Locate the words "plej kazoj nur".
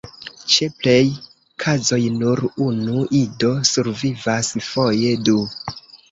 0.83-2.41